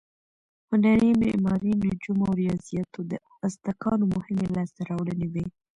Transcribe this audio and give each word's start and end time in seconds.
هنر، 0.69 0.99
معماري، 1.21 1.71
نجوم 1.83 2.19
او 2.27 2.33
ریاضیاتو 2.41 2.99
د 3.11 3.13
ازتکانو 3.47 4.05
مهمې 4.15 4.47
لاسته 4.55 4.79
راوړنې 4.89 5.27
وې. 5.33 5.45